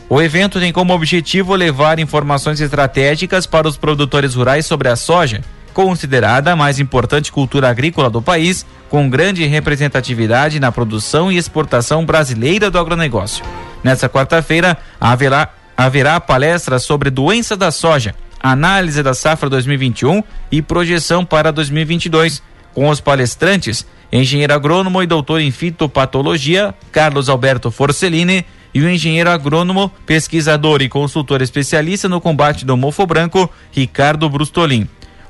O 0.08 0.22
evento 0.22 0.60
tem 0.60 0.72
como 0.72 0.94
objetivo 0.94 1.56
levar 1.56 2.00
informações 2.00 2.62
estratégicas 2.62 3.46
para 3.46 3.68
os 3.68 3.76
produtores 3.76 4.36
rurais 4.36 4.66
sobre 4.66 4.88
a 4.88 4.96
soja, 4.96 5.42
considerada 5.76 6.54
a 6.54 6.56
mais 6.56 6.80
importante 6.80 7.34
cultura 7.34 7.70
agrícola 7.70 8.10
do 8.10 8.22
país, 8.22 8.66
com 8.90 9.10
grande 9.10 9.46
representatividade 9.46 10.58
na 10.58 10.72
produção 10.72 11.30
e 11.30 11.36
exportação 11.36 12.06
brasileira 12.06 12.72
do 12.72 12.80
agronegócio. 12.80 13.44
Nessa 13.84 14.08
quarta-feira, 14.08 14.78
haverá, 15.02 15.50
haverá 15.76 16.18
palestra 16.22 16.80
sobre 16.80 17.10
doença 17.10 17.58
da 17.58 17.72
soja, 17.72 18.16
análise 18.42 19.04
da 19.04 19.14
safra 19.14 19.50
2021 19.50 20.24
e 20.50 20.62
projeção 20.62 21.26
para 21.26 21.52
2022, 21.52 22.42
com 22.74 22.88
os 22.88 23.02
palestrantes, 23.02 23.86
engenheiro 24.10 24.54
agrônomo 24.54 25.04
e 25.04 25.08
doutor 25.08 25.42
em 25.42 25.52
fitopatologia, 25.52 26.74
Carlos 26.90 27.28
Alberto 27.28 27.70
Forcellini, 27.70 28.46
e 28.74 28.82
o 28.82 28.90
engenheiro 28.90 29.30
agrônomo, 29.30 29.92
pesquisador 30.06 30.82
e 30.82 30.88
consultor 30.88 31.42
especialista 31.42 32.08
no 32.08 32.22
combate 32.22 32.66
do 32.66 32.78
mofo 32.78 33.06
branco, 33.06 33.50
Ricardo 33.74 34.30
Brustolin. 34.30 34.88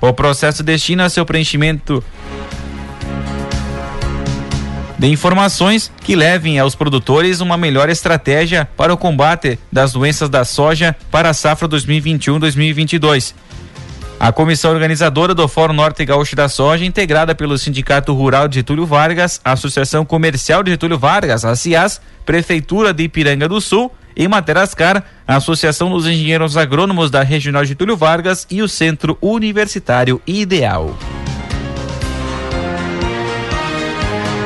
O 0.08 0.14
processo 0.14 0.62
destina 0.62 1.10
seu 1.10 1.26
preenchimento 1.26 2.04
de 5.00 5.08
informações 5.08 5.92
que 6.02 6.16
levem 6.16 6.60
aos 6.60 6.76
produtores 6.76 7.42
uma 7.42 7.58
melhor 7.58 7.90
estratégia 7.90 8.70
para 8.78 8.94
o 8.94 8.98
combate 8.98 9.58
das 9.72 9.94
doenças 9.94 10.30
da 10.30 10.46
soja 10.46 10.96
para 11.10 11.32
a 11.32 11.34
safra 11.34 11.68
2021-2022. 11.68 13.34
A 14.20 14.32
comissão 14.32 14.72
organizadora 14.72 15.34
do 15.34 15.48
Fórum 15.48 15.74
Norte 15.74 16.06
Gaúcho 16.06 16.36
da 16.36 16.48
Soja, 16.48 16.86
integrada 16.86 17.34
pelo 17.34 17.58
Sindicato 17.58 18.14
Rural 18.14 18.48
de 18.48 18.60
Getúlio 18.60 18.86
Vargas, 18.86 19.42
Associação 19.44 20.06
Comercial 20.06 20.62
de 20.62 20.70
Getúlio 20.70 21.00
Vargas, 21.00 21.44
a 21.44 21.56
CIAS, 21.56 22.00
Prefeitura 22.24 22.94
de 22.94 23.06
Ipiranga 23.06 23.50
do 23.50 23.60
Sul 23.60 23.92
e 24.16 24.28
Materascar, 24.28 25.04
a 25.28 25.36
Associação 25.36 25.90
dos 25.90 26.08
Engenheiros 26.08 26.56
Agrônomos 26.56 27.12
da 27.12 27.24
Regional 27.24 27.66
Getúlio 27.66 27.98
Vargas 27.98 28.48
e 28.50 28.62
o 28.62 28.68
Centro 28.68 29.18
Universitário 29.22 30.22
Ideal. 30.26 30.98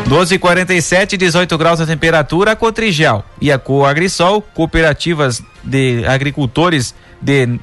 12:47, 0.09 1.15
18 1.15 1.55
graus 1.55 1.79
a 1.79 1.85
temperatura, 1.85 2.53
a 2.53 2.55
Cotrigel 2.55 3.23
e 3.39 3.51
a 3.51 3.59
Coagrisol, 3.59 4.41
cooperativas 4.41 5.43
de 5.63 6.03
agricultores 6.07 6.95
de 7.21 7.59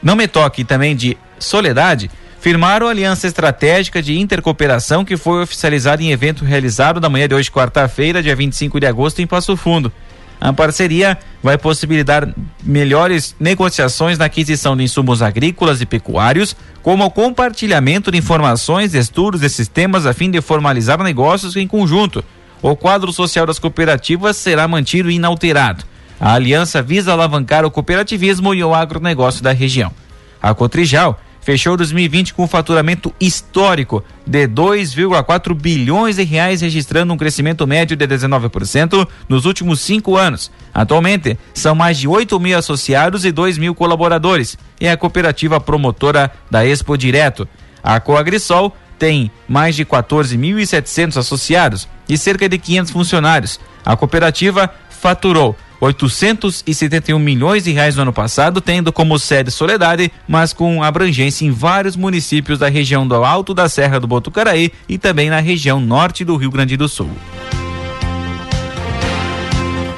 Não 0.00 0.14
Me 0.14 0.28
Toque 0.28 0.62
e 0.62 0.64
também 0.64 0.94
de 0.94 1.18
Soledade, 1.36 2.08
firmaram 2.40 2.86
aliança 2.86 3.26
estratégica 3.26 4.00
de 4.00 4.18
intercooperação 4.18 5.04
que 5.04 5.16
foi 5.16 5.42
oficializada 5.42 6.00
em 6.00 6.12
evento 6.12 6.44
realizado 6.44 7.00
na 7.00 7.08
manhã 7.08 7.26
de 7.26 7.34
hoje, 7.34 7.50
quarta-feira, 7.50 8.22
dia 8.22 8.36
25 8.36 8.78
de 8.78 8.86
agosto, 8.86 9.20
em 9.20 9.26
Passo 9.26 9.56
Fundo. 9.56 9.92
A 10.40 10.52
parceria 10.54 11.18
vai 11.42 11.58
possibilitar 11.58 12.32
melhores 12.62 13.36
negociações 13.38 14.16
na 14.16 14.24
aquisição 14.24 14.74
de 14.74 14.82
insumos 14.82 15.20
agrícolas 15.20 15.82
e 15.82 15.86
pecuários, 15.86 16.56
como 16.82 17.04
o 17.04 17.10
compartilhamento 17.10 18.10
de 18.10 18.16
informações, 18.16 18.94
estudos 18.94 19.42
e 19.42 19.50
sistemas 19.50 20.06
a 20.06 20.14
fim 20.14 20.30
de 20.30 20.40
formalizar 20.40 21.02
negócios 21.02 21.56
em 21.56 21.68
conjunto. 21.68 22.24
O 22.62 22.74
quadro 22.74 23.12
social 23.12 23.46
das 23.46 23.58
cooperativas 23.58 24.36
será 24.36 24.66
mantido 24.66 25.10
inalterado. 25.10 25.84
A 26.18 26.34
aliança 26.34 26.82
visa 26.82 27.12
alavancar 27.12 27.64
o 27.64 27.70
cooperativismo 27.70 28.54
e 28.54 28.64
o 28.64 28.74
agronegócio 28.74 29.42
da 29.42 29.52
região. 29.52 29.92
A 30.40 30.54
Cotrijal 30.54 31.20
fechou 31.40 31.76
2020 31.76 32.34
com 32.34 32.44
um 32.44 32.48
faturamento 32.48 33.12
histórico 33.20 34.04
de 34.26 34.46
2,4 34.46 35.54
bilhões 35.54 36.16
de 36.16 36.24
reais, 36.24 36.60
registrando 36.60 37.12
um 37.12 37.16
crescimento 37.16 37.66
médio 37.66 37.96
de 37.96 38.06
19% 38.06 39.08
nos 39.28 39.44
últimos 39.44 39.80
cinco 39.80 40.16
anos. 40.16 40.50
Atualmente, 40.72 41.38
são 41.54 41.74
mais 41.74 41.98
de 41.98 42.06
8 42.06 42.38
mil 42.38 42.56
associados 42.56 43.24
e 43.24 43.32
2 43.32 43.58
mil 43.58 43.74
colaboradores. 43.74 44.56
É 44.78 44.90
a 44.90 44.96
cooperativa 44.96 45.60
promotora 45.60 46.30
da 46.50 46.64
Expo 46.64 46.96
Direto. 46.96 47.48
A 47.82 47.98
Coagrisol 47.98 48.76
tem 48.98 49.30
mais 49.48 49.74
de 49.74 49.84
14.700 49.84 51.16
associados 51.16 51.88
e 52.08 52.18
cerca 52.18 52.48
de 52.48 52.58
500 52.58 52.92
funcionários. 52.92 53.58
A 53.84 53.96
cooperativa 53.96 54.70
faturou 54.90 55.56
871 55.80 57.18
milhões 57.18 57.64
de 57.64 57.72
reais 57.72 57.96
no 57.96 58.02
ano 58.02 58.12
passado, 58.12 58.60
tendo 58.60 58.92
como 58.92 59.18
sede 59.18 59.50
Soledade, 59.50 60.12
mas 60.28 60.52
com 60.52 60.82
abrangência 60.82 61.46
em 61.46 61.50
vários 61.50 61.96
municípios 61.96 62.58
da 62.58 62.68
região 62.68 63.08
do 63.08 63.14
Alto 63.24 63.54
da 63.54 63.68
Serra 63.68 63.98
do 63.98 64.06
Botucaraí 64.06 64.70
e 64.88 64.98
também 64.98 65.30
na 65.30 65.40
região 65.40 65.80
norte 65.80 66.24
do 66.24 66.36
Rio 66.36 66.50
Grande 66.50 66.76
do 66.76 66.88
Sul. 66.88 67.10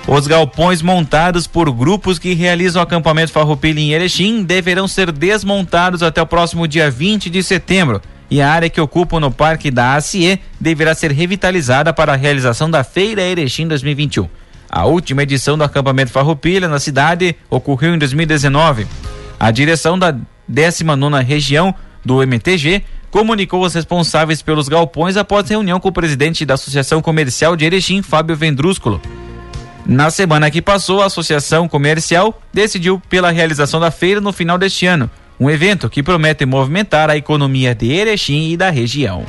Os 0.07 0.27
galpões 0.27 0.83
montados 0.83 1.47
por 1.47 1.71
grupos 1.73 2.19
que 2.19 2.35
realizam 2.35 2.83
acampamento 2.83 3.33
farroupilha 3.33 3.81
em 3.81 3.93
Erechim 3.93 4.43
deverão 4.43 4.87
ser 4.87 5.11
desmontados 5.11 6.03
até 6.03 6.21
o 6.21 6.27
próximo 6.27 6.69
dia 6.69 6.91
20 6.91 7.31
de 7.31 7.43
setembro. 7.43 8.01
E 8.31 8.41
a 8.41 8.51
área 8.51 8.69
que 8.69 8.81
ocupam 8.81 9.21
no 9.21 9.31
parque 9.31 9.71
da 9.71 9.95
ACE 9.95 10.41
deverá 10.61 10.95
ser 10.95 11.13
revitalizada 11.13 11.93
para 11.93 12.13
a 12.13 12.17
realização 12.17 12.71
da 12.71 12.83
Feira 12.83 13.23
Erechim 13.23 13.67
2021. 13.67 14.29
A 14.75 14.87
última 14.87 15.23
edição 15.23 15.59
do 15.59 15.65
acampamento 15.65 16.11
Farroupilha 16.11 16.67
na 16.67 16.81
cidade 16.81 17.37
ocorreu 17.51 17.95
em 17.95 17.99
2019. 17.99 18.87
A 19.39 19.51
direção 19.51 19.99
da 19.99 20.17
19 20.49 21.23
região 21.23 21.75
do 22.03 22.23
MTG 22.23 22.83
comunicou 23.11 23.63
os 23.63 23.75
responsáveis 23.75 24.41
pelos 24.41 24.71
galpões 24.71 25.19
após 25.19 25.51
reunião 25.51 25.79
com 25.79 25.91
o 25.91 25.93
presidente 25.93 26.47
da 26.47 26.55
Associação 26.55 27.03
Comercial 27.03 27.55
de 27.55 27.67
Erechim, 27.67 28.01
Fábio 28.01 28.35
Vendrúsculo. 28.35 28.99
Na 29.85 30.11
semana 30.11 30.51
que 30.51 30.63
passou, 30.63 31.03
a 31.03 31.07
Associação 31.07 31.69
Comercial 31.69 32.41
decidiu 32.51 32.99
pela 33.11 33.31
realização 33.31 33.79
da 33.79 33.91
feira 33.91 34.23
no 34.23 34.33
final 34.33 34.57
deste 34.57 34.87
ano, 34.87 35.11
um 35.39 35.51
evento 35.51 35.91
que 35.91 36.03
promete 36.03 36.47
movimentar 36.47 37.11
a 37.11 37.17
economia 37.17 37.75
de 37.75 37.93
Erechim 37.93 38.53
e 38.53 38.57
da 38.57 38.71
região. 38.71 39.27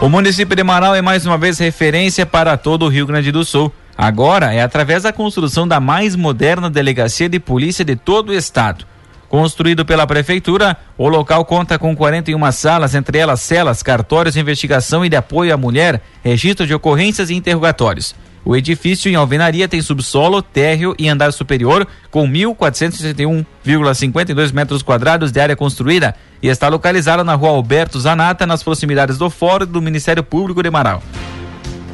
O 0.00 0.08
município 0.08 0.56
de 0.56 0.64
Marau 0.64 0.94
é 0.94 1.02
mais 1.02 1.26
uma 1.26 1.36
vez 1.36 1.58
referência 1.58 2.24
para 2.24 2.56
todo 2.56 2.86
o 2.86 2.88
Rio 2.88 3.06
Grande 3.06 3.30
do 3.30 3.44
Sul. 3.44 3.70
Agora 3.98 4.50
é 4.50 4.62
através 4.62 5.02
da 5.02 5.12
construção 5.12 5.68
da 5.68 5.78
mais 5.78 6.16
moderna 6.16 6.70
delegacia 6.70 7.28
de 7.28 7.38
polícia 7.38 7.84
de 7.84 7.94
todo 7.94 8.30
o 8.30 8.34
estado. 8.34 8.86
Construído 9.28 9.84
pela 9.84 10.06
prefeitura, 10.06 10.74
o 10.96 11.06
local 11.06 11.44
conta 11.44 11.78
com 11.78 11.94
41 11.94 12.50
salas, 12.50 12.94
entre 12.94 13.18
elas 13.18 13.42
celas, 13.42 13.82
cartórios 13.82 14.32
de 14.32 14.40
investigação 14.40 15.04
e 15.04 15.10
de 15.10 15.16
apoio 15.16 15.52
à 15.52 15.56
mulher, 15.58 16.00
registro 16.24 16.66
de 16.66 16.72
ocorrências 16.72 17.28
e 17.28 17.34
interrogatórios. 17.34 18.14
O 18.44 18.54
edifício 18.56 19.08
em 19.10 19.14
alvenaria 19.14 19.66
tem 19.68 19.80
subsolo, 19.82 20.42
térreo 20.42 20.94
e 20.98 21.08
andar 21.08 21.32
superior, 21.32 21.86
com 22.10 22.28
1.461,52 22.28 24.52
metros 24.52 24.82
quadrados 24.82 25.30
de 25.30 25.38
área 25.40 25.54
construída 25.54 26.16
e 26.42 26.48
está 26.48 26.66
localizado 26.68 27.22
na 27.22 27.34
rua 27.34 27.50
Alberto 27.50 28.00
Zanata, 28.00 28.46
nas 28.46 28.62
proximidades 28.62 29.18
do 29.18 29.28
Fórum 29.28 29.66
do 29.66 29.82
Ministério 29.82 30.22
Público 30.22 30.62
de 30.62 30.70
Marau. 30.70 31.02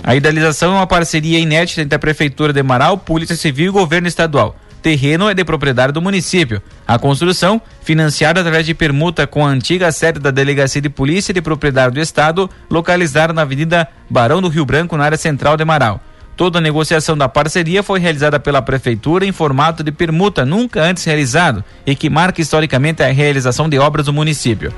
A 0.05 0.15
idealização 0.15 0.73
é 0.73 0.77
uma 0.77 0.87
parceria 0.87 1.41
inédita 1.41 1.83
entre 1.83 1.97
a 1.97 1.99
Prefeitura 1.99 2.53
de 2.53 2.63
Marau, 2.63 2.97
Polícia 2.97 3.35
Civil 3.35 3.71
e 3.71 3.73
Governo 3.73 4.07
Estadual. 4.07 4.55
Terreno 4.81 5.29
é 5.29 5.35
de 5.35 5.45
propriedade 5.45 5.93
do 5.93 6.01
município. 6.01 6.63
A 6.87 6.97
construção, 6.97 7.61
financiada 7.83 8.39
através 8.39 8.65
de 8.65 8.73
permuta 8.73 9.27
com 9.27 9.45
a 9.45 9.49
antiga 9.49 9.91
sede 9.91 10.21
da 10.21 10.31
Delegacia 10.31 10.81
de 10.81 10.89
Polícia 10.89 11.35
de 11.35 11.43
Propriedade 11.43 11.95
do 11.95 12.01
Estado, 12.01 12.49
localizada 12.71 13.33
na 13.33 13.43
Avenida 13.43 13.89
Barão 14.09 14.41
do 14.41 14.47
Rio 14.47 14.65
Branco, 14.65 14.97
na 14.97 15.03
área 15.03 15.19
central 15.19 15.57
de 15.57 15.65
Marau. 15.65 16.01
Toda 16.37 16.59
a 16.59 16.61
negociação 16.61 17.17
da 17.17 17.31
parceria 17.31 17.83
foi 17.83 17.99
realizada 17.99 18.39
pela 18.39 18.61
Prefeitura 18.61 19.25
em 19.25 19.33
formato 19.33 19.83
de 19.83 19.91
permuta 19.91 20.45
nunca 20.45 20.83
antes 20.83 21.03
realizado 21.03 21.65
e 21.87 21.95
que 21.95 22.11
marca 22.11 22.43
historicamente 22.43 23.03
a 23.03 23.11
realização 23.11 23.69
de 23.69 23.79
obras 23.79 24.05
do 24.05 24.13
município. 24.13 24.73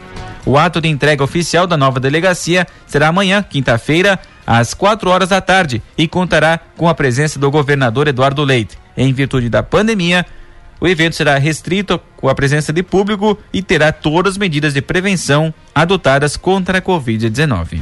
O 0.46 0.56
ato 0.56 0.80
de 0.80 0.88
entrega 0.88 1.24
oficial 1.24 1.66
da 1.66 1.76
nova 1.76 1.98
delegacia 1.98 2.64
será 2.86 3.08
amanhã, 3.08 3.42
quinta-feira, 3.42 4.20
às 4.46 4.72
4 4.72 5.10
horas 5.10 5.30
da 5.30 5.40
tarde 5.40 5.82
e 5.96 6.06
contará 6.06 6.60
com 6.76 6.88
a 6.88 6.94
presença 6.94 7.40
do 7.40 7.50
governador 7.50 8.06
Eduardo 8.06 8.44
Leite. 8.44 8.78
Em 8.96 9.12
virtude 9.12 9.48
da 9.48 9.62
pandemia, 9.62 10.24
o 10.80 10.86
evento 10.86 11.16
será 11.16 11.36
restrito 11.38 12.00
com 12.16 12.28
a 12.28 12.34
presença 12.36 12.72
de 12.72 12.84
público 12.84 13.36
e 13.52 13.62
terá 13.62 13.90
todas 13.90 14.34
as 14.34 14.38
medidas 14.38 14.74
de 14.74 14.80
prevenção 14.80 15.52
adotadas 15.74 16.36
contra 16.36 16.78
a 16.78 16.82
Covid-19. 16.82 17.80